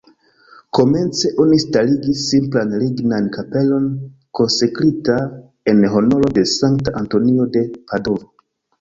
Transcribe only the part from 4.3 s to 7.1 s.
konsekrita en honoro de Sankta